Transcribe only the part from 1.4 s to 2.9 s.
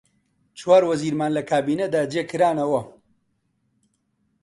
کابینەدا جێ کرانەوە: